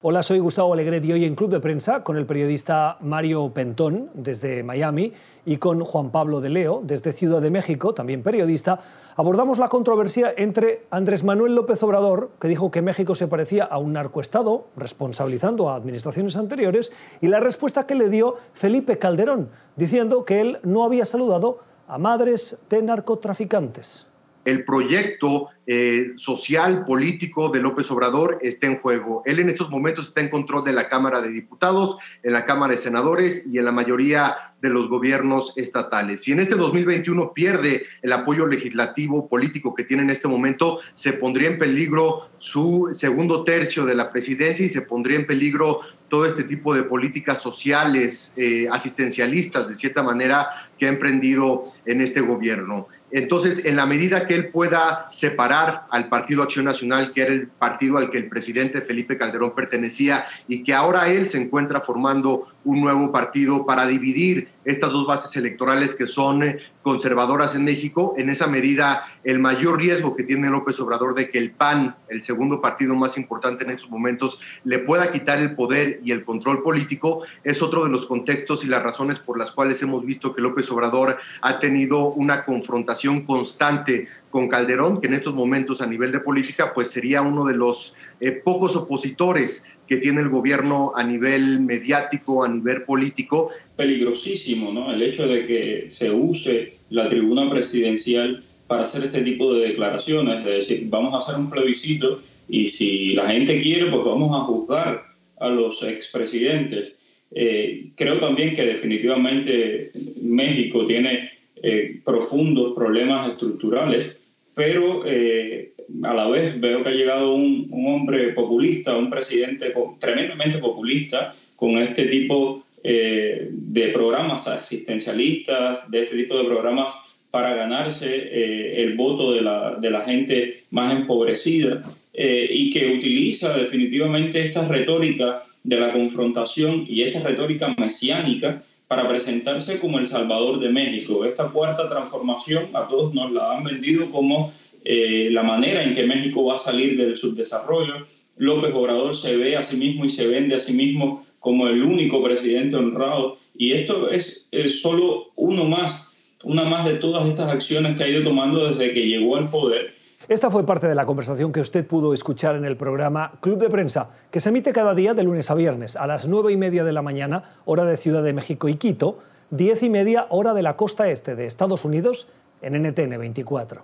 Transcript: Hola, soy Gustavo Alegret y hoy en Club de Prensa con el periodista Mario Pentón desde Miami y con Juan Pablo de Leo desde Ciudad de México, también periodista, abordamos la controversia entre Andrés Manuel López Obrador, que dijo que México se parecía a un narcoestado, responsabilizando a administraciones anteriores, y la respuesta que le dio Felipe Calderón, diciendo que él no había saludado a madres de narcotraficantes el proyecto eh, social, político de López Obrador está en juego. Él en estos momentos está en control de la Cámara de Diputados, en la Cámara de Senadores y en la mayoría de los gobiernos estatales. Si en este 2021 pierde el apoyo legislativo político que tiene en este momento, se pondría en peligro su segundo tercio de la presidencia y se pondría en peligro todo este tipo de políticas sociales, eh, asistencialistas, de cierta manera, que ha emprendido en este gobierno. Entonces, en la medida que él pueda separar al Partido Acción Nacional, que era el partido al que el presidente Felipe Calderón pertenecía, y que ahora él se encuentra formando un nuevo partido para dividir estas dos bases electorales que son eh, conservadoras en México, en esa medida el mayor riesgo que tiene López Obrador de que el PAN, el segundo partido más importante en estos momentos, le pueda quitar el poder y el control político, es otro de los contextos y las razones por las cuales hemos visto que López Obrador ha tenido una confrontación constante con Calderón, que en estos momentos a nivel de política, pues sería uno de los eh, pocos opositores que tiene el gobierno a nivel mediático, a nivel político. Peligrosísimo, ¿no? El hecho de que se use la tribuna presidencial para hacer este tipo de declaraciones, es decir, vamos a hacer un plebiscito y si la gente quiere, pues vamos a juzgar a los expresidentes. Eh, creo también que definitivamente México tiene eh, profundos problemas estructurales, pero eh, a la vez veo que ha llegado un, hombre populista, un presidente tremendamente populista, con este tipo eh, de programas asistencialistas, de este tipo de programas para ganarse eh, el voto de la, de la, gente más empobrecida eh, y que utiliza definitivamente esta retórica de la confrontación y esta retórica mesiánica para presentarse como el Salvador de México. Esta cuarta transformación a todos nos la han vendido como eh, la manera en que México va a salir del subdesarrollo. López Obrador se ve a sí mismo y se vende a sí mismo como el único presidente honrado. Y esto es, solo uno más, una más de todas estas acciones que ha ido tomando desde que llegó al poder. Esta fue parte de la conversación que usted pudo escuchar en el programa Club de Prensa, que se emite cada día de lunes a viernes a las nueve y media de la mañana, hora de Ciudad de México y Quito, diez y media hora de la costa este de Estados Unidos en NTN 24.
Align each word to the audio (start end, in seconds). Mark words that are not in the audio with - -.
Hola, 0.00 0.22
soy 0.22 0.38
Gustavo 0.38 0.72
Alegret 0.74 1.04
y 1.04 1.12
hoy 1.12 1.24
en 1.24 1.34
Club 1.34 1.50
de 1.50 1.58
Prensa 1.58 2.04
con 2.04 2.16
el 2.16 2.24
periodista 2.24 2.98
Mario 3.00 3.52
Pentón 3.52 4.10
desde 4.14 4.62
Miami 4.62 5.12
y 5.44 5.56
con 5.56 5.80
Juan 5.80 6.12
Pablo 6.12 6.40
de 6.40 6.50
Leo 6.50 6.82
desde 6.84 7.10
Ciudad 7.10 7.42
de 7.42 7.50
México, 7.50 7.94
también 7.94 8.22
periodista, 8.22 8.78
abordamos 9.16 9.58
la 9.58 9.68
controversia 9.68 10.32
entre 10.36 10.86
Andrés 10.92 11.24
Manuel 11.24 11.56
López 11.56 11.82
Obrador, 11.82 12.30
que 12.40 12.46
dijo 12.46 12.70
que 12.70 12.80
México 12.80 13.16
se 13.16 13.26
parecía 13.26 13.64
a 13.64 13.78
un 13.78 13.94
narcoestado, 13.94 14.68
responsabilizando 14.76 15.68
a 15.68 15.74
administraciones 15.74 16.36
anteriores, 16.36 16.92
y 17.20 17.26
la 17.26 17.40
respuesta 17.40 17.84
que 17.84 17.96
le 17.96 18.08
dio 18.08 18.36
Felipe 18.52 18.98
Calderón, 18.98 19.50
diciendo 19.74 20.24
que 20.24 20.40
él 20.40 20.58
no 20.62 20.84
había 20.84 21.06
saludado 21.06 21.58
a 21.88 21.98
madres 21.98 22.56
de 22.70 22.82
narcotraficantes 22.82 24.06
el 24.44 24.64
proyecto 24.64 25.48
eh, 25.66 26.12
social, 26.16 26.86
político 26.86 27.50
de 27.50 27.60
López 27.60 27.90
Obrador 27.90 28.38
está 28.40 28.66
en 28.66 28.78
juego. 28.78 29.22
Él 29.26 29.38
en 29.38 29.50
estos 29.50 29.68
momentos 29.68 30.06
está 30.06 30.22
en 30.22 30.30
control 30.30 30.64
de 30.64 30.72
la 30.72 30.88
Cámara 30.88 31.20
de 31.20 31.28
Diputados, 31.28 31.98
en 32.22 32.32
la 32.32 32.46
Cámara 32.46 32.72
de 32.72 32.78
Senadores 32.78 33.44
y 33.46 33.58
en 33.58 33.66
la 33.66 33.72
mayoría 33.72 34.54
de 34.62 34.70
los 34.70 34.88
gobiernos 34.88 35.52
estatales. 35.56 36.22
Si 36.22 36.32
en 36.32 36.40
este 36.40 36.54
2021 36.54 37.32
pierde 37.32 37.84
el 38.02 38.12
apoyo 38.12 38.46
legislativo 38.46 39.28
político 39.28 39.74
que 39.74 39.84
tiene 39.84 40.02
en 40.02 40.10
este 40.10 40.26
momento, 40.26 40.80
se 40.94 41.12
pondría 41.12 41.48
en 41.48 41.58
peligro 41.58 42.30
su 42.38 42.88
segundo 42.92 43.44
tercio 43.44 43.84
de 43.84 43.94
la 43.94 44.10
presidencia 44.10 44.64
y 44.64 44.68
se 44.70 44.82
pondría 44.82 45.18
en 45.18 45.26
peligro 45.26 45.80
todo 46.08 46.24
este 46.24 46.44
tipo 46.44 46.74
de 46.74 46.84
políticas 46.84 47.40
sociales, 47.40 48.32
eh, 48.36 48.66
asistencialistas, 48.72 49.68
de 49.68 49.74
cierta 49.76 50.02
manera, 50.02 50.70
que 50.78 50.86
ha 50.86 50.88
emprendido 50.88 51.72
en 51.84 52.00
este 52.00 52.20
gobierno. 52.20 52.88
Entonces, 53.10 53.64
en 53.64 53.76
la 53.76 53.86
medida 53.86 54.26
que 54.26 54.34
él 54.34 54.48
pueda 54.48 55.08
separar 55.12 55.86
al 55.90 56.08
Partido 56.08 56.42
Acción 56.42 56.66
Nacional, 56.66 57.12
que 57.12 57.22
era 57.22 57.32
el 57.32 57.48
partido 57.48 57.96
al 57.96 58.10
que 58.10 58.18
el 58.18 58.28
presidente 58.28 58.82
Felipe 58.82 59.16
Calderón 59.16 59.54
pertenecía, 59.54 60.26
y 60.46 60.62
que 60.62 60.74
ahora 60.74 61.08
él 61.08 61.26
se 61.26 61.38
encuentra 61.38 61.80
formando 61.80 62.48
un 62.64 62.80
nuevo 62.80 63.10
partido 63.10 63.64
para 63.64 63.86
dividir 63.86 64.48
estas 64.68 64.92
dos 64.92 65.06
bases 65.06 65.34
electorales 65.36 65.94
que 65.94 66.06
son 66.06 66.42
eh, 66.42 66.58
conservadoras 66.82 67.54
en 67.54 67.64
México, 67.64 68.14
en 68.18 68.28
esa 68.28 68.46
medida 68.46 69.06
el 69.24 69.38
mayor 69.38 69.78
riesgo 69.78 70.14
que 70.14 70.24
tiene 70.24 70.50
López 70.50 70.78
Obrador 70.80 71.14
de 71.14 71.30
que 71.30 71.38
el 71.38 71.52
PAN, 71.52 71.96
el 72.08 72.22
segundo 72.22 72.60
partido 72.60 72.94
más 72.94 73.16
importante 73.16 73.64
en 73.64 73.70
estos 73.70 73.88
momentos, 73.88 74.40
le 74.64 74.78
pueda 74.78 75.10
quitar 75.10 75.38
el 75.38 75.54
poder 75.54 76.00
y 76.04 76.12
el 76.12 76.22
control 76.22 76.62
político, 76.62 77.22
es 77.44 77.62
otro 77.62 77.84
de 77.84 77.90
los 77.90 78.06
contextos 78.06 78.62
y 78.62 78.68
las 78.68 78.82
razones 78.82 79.18
por 79.18 79.38
las 79.38 79.52
cuales 79.52 79.82
hemos 79.82 80.04
visto 80.04 80.34
que 80.34 80.42
López 80.42 80.70
Obrador 80.70 81.18
ha 81.40 81.58
tenido 81.58 82.08
una 82.08 82.44
confrontación 82.44 83.22
constante 83.22 84.08
con 84.30 84.48
Calderón, 84.48 85.00
que 85.00 85.06
en 85.06 85.14
estos 85.14 85.34
momentos 85.34 85.80
a 85.80 85.86
nivel 85.86 86.12
de 86.12 86.20
política, 86.20 86.74
pues 86.74 86.90
sería 86.90 87.22
uno 87.22 87.46
de 87.46 87.54
los 87.54 87.96
eh, 88.20 88.32
pocos 88.32 88.76
opositores 88.76 89.64
que 89.88 89.96
tiene 89.96 90.20
el 90.20 90.28
gobierno 90.28 90.92
a 90.94 91.02
nivel 91.02 91.60
mediático, 91.60 92.44
a 92.44 92.48
nivel 92.48 92.82
político. 92.82 93.50
Peligrosísimo, 93.76 94.72
¿no? 94.72 94.92
El 94.92 95.02
hecho 95.02 95.26
de 95.26 95.46
que 95.46 95.84
se 95.88 96.10
use 96.10 96.74
la 96.90 97.08
tribuna 97.08 97.50
presidencial 97.50 98.44
para 98.66 98.82
hacer 98.82 99.04
este 99.04 99.22
tipo 99.22 99.54
de 99.54 99.68
declaraciones, 99.68 100.40
es 100.40 100.68
decir, 100.68 100.86
vamos 100.88 101.14
a 101.14 101.18
hacer 101.18 101.40
un 101.40 101.50
plebiscito 101.50 102.20
y 102.48 102.68
si 102.68 103.14
la 103.14 103.28
gente 103.28 103.60
quiere, 103.62 103.90
pues 103.90 104.04
vamos 104.04 104.36
a 104.36 104.44
juzgar 104.44 105.04
a 105.40 105.48
los 105.48 105.82
expresidentes. 105.82 106.92
Eh, 107.30 107.90
creo 107.94 108.18
también 108.18 108.54
que 108.54 108.66
definitivamente 108.66 109.90
México 110.22 110.86
tiene 110.86 111.30
eh, 111.62 112.00
profundos 112.04 112.74
problemas 112.74 113.30
estructurales, 113.30 114.17
pero 114.58 115.04
eh, 115.06 115.70
a 116.02 116.14
la 116.14 116.26
vez 116.26 116.60
veo 116.60 116.82
que 116.82 116.88
ha 116.88 116.92
llegado 116.92 117.32
un, 117.32 117.70
hombre 117.86 118.32
populista, 118.32 118.96
un 118.98 119.08
presidente 119.08 119.72
tremendamente 120.00 120.58
populista, 120.58 121.32
con 121.54 121.78
este 121.78 122.06
tipo 122.06 122.64
eh, 122.82 123.50
de 123.52 123.88
programas 123.90 124.48
asistencialistas, 124.48 125.88
de 125.92 126.02
este 126.02 126.16
tipo 126.16 126.36
de 126.36 126.48
programas 126.48 126.92
para 127.30 127.54
ganarse 127.54 128.08
eh, 128.12 128.82
el 128.82 128.96
voto 128.96 129.32
de 129.32 129.42
la, 129.42 129.76
de 129.76 129.90
la, 129.90 130.00
gente 130.00 130.64
más 130.72 130.92
empobrecida 130.92 131.84
eh, 132.12 132.48
y 132.50 132.70
que 132.70 132.90
utiliza 132.90 133.56
definitivamente 133.56 134.44
esta 134.44 134.66
retórica 134.66 135.44
de 135.62 135.76
la 135.78 135.92
confrontación 135.92 136.84
y 136.88 137.02
esta 137.02 137.20
retórica 137.20 137.76
mesiánica 137.78 138.60
para 138.88 139.06
presentarse 139.06 139.78
como 139.78 139.98
el 139.98 140.06
Salvador 140.06 140.58
de 140.58 140.70
México. 140.70 141.24
Esta 141.24 141.48
cuarta 141.48 141.88
transformación 141.88 142.70
a 142.72 142.88
todos 142.88 143.14
nos 143.14 143.30
la 143.30 143.52
han 143.52 143.62
vendido 143.62 144.10
como 144.10 144.52
eh, 144.84 145.28
la 145.30 145.42
manera 145.42 145.84
en 145.84 145.92
que 145.92 146.06
México 146.06 146.46
va 146.46 146.54
a 146.54 146.58
salir 146.58 146.96
del 146.96 147.16
subdesarrollo. 147.16 148.06
López 148.38 148.72
Obrador 148.74 149.14
se 149.14 149.36
ve 149.36 149.56
a 149.56 149.62
sí 149.62 149.76
mismo 149.76 150.06
y 150.06 150.08
se 150.08 150.26
vende 150.26 150.54
a 150.54 150.58
sí 150.58 150.72
mismo 150.72 151.26
como 151.38 151.68
el 151.68 151.82
único 151.82 152.22
presidente 152.22 152.76
honrado. 152.76 153.36
Y 153.54 153.72
esto 153.72 154.10
es, 154.10 154.48
solo 154.80 155.32
uno 155.36 155.64
más, 155.64 156.08
una 156.44 156.64
más 156.64 156.86
de 156.86 156.94
todas 156.94 157.28
estas 157.28 157.52
acciones 157.52 157.96
que 157.96 158.04
ha 158.04 158.08
ido 158.08 158.22
tomando 158.22 158.70
desde 158.70 158.92
que 158.92 159.06
llegó 159.06 159.36
al 159.36 159.50
poder. 159.50 159.94
Esta 160.26 160.50
fue 160.50 160.66
parte 160.66 160.88
de 160.88 160.94
la 160.94 161.06
conversación 161.06 161.52
que 161.52 161.60
usted 161.60 161.86
pudo 161.86 162.12
escuchar 162.12 162.56
en 162.56 162.64
el 162.64 162.76
programa 162.76 163.32
Club 163.40 163.58
de 163.60 163.70
Prensa, 163.70 164.10
que 164.30 164.40
se 164.40 164.48
emite 164.48 164.72
cada 164.72 164.94
día 164.94 165.14
de 165.14 165.22
lunes 165.22 165.50
a 165.50 165.54
viernes 165.54 165.96
a 165.96 166.06
las 166.06 166.26
nueve 166.26 166.52
y 166.52 166.56
media 166.56 166.84
de 166.84 166.92
la 166.92 167.02
mañana, 167.02 167.54
hora 167.64 167.84
de 167.84 167.96
Ciudad 167.96 168.22
de 168.22 168.32
México 168.32 168.68
y 168.68 168.76
Quito, 168.76 169.20
diez 169.50 169.82
y 169.82 169.88
media 169.88 170.26
hora 170.28 170.52
de 170.54 170.62
la 170.62 170.76
costa 170.76 171.08
este 171.08 171.36
de 171.36 171.46
Estados 171.46 171.84
Unidos 171.84 172.26
en 172.60 172.74
NTN 172.82 173.18
24. 173.18 173.82